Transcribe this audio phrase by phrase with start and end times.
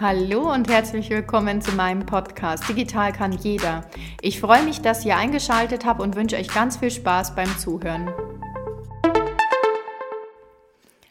[0.00, 3.84] Hallo und herzlich willkommen zu meinem Podcast Digital kann jeder.
[4.20, 8.08] Ich freue mich, dass ihr eingeschaltet habt und wünsche euch ganz viel Spaß beim Zuhören.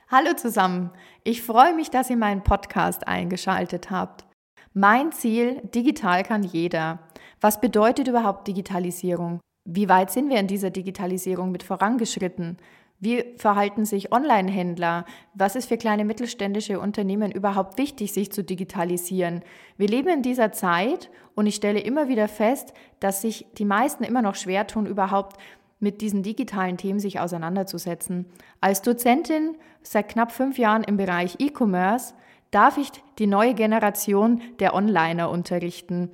[0.10, 0.92] Hallo zusammen,
[1.26, 4.26] ich freue mich, dass ihr meinen Podcast eingeschaltet habt.
[4.74, 7.00] Mein Ziel, digital kann jeder.
[7.42, 9.42] Was bedeutet überhaupt Digitalisierung?
[9.66, 12.56] Wie weit sind wir in dieser Digitalisierung mit vorangeschritten?
[13.00, 15.06] Wie verhalten sich Online-Händler?
[15.36, 19.44] Was ist für kleine mittelständische Unternehmen überhaupt wichtig, sich zu digitalisieren?
[19.78, 24.04] Wir leben in dieser Zeit und ich stelle immer wieder fest, dass sich die meisten
[24.04, 25.38] immer noch schwer tun, überhaupt
[25.80, 28.26] mit diesen digitalen Themen sich auseinanderzusetzen.
[28.62, 32.16] Als Dozentin seit knapp fünf Jahren im Bereich E-Commerce
[32.50, 36.10] darf ich die neue Generation der Onliner unterrichten.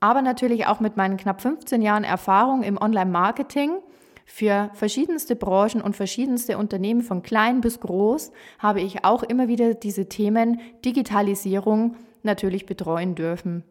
[0.00, 3.74] Aber natürlich auch mit meinen knapp 15 Jahren Erfahrung im Online-Marketing–
[4.24, 9.74] für verschiedenste Branchen und verschiedenste Unternehmen von klein bis groß habe ich auch immer wieder
[9.74, 13.64] diese Themen Digitalisierung natürlich betreuen dürfen.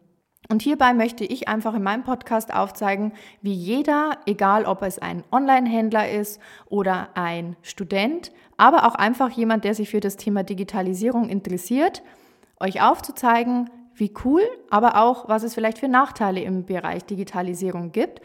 [0.48, 5.24] Und hierbei möchte ich einfach in meinem Podcast aufzeigen, wie jeder, egal ob es ein
[5.32, 11.28] Online-Händler ist oder ein Student, aber auch einfach jemand, der sich für das Thema Digitalisierung
[11.28, 12.02] interessiert,
[12.60, 18.20] euch aufzuzeigen, wie cool, aber auch, was es vielleicht für Nachteile im Bereich Digitalisierung gibt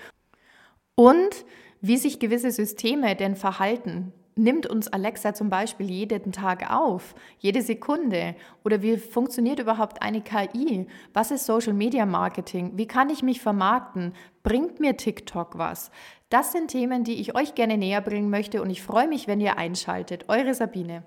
[0.95, 1.45] und
[1.81, 4.13] wie sich gewisse Systeme denn verhalten.
[4.35, 8.35] Nimmt uns Alexa zum Beispiel jeden Tag auf, jede Sekunde?
[8.63, 10.87] Oder wie funktioniert überhaupt eine KI?
[11.13, 12.71] Was ist Social Media Marketing?
[12.75, 14.13] Wie kann ich mich vermarkten?
[14.41, 15.91] Bringt mir TikTok was?
[16.29, 19.41] Das sind Themen, die ich euch gerne näher bringen möchte und ich freue mich, wenn
[19.41, 20.25] ihr einschaltet.
[20.29, 21.03] Eure Sabine.